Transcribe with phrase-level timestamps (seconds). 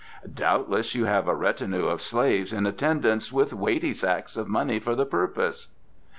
[0.33, 4.95] Doubtless you have a retinue of slaves in attendance with weighty sacks of money for
[4.95, 5.67] the purpose?"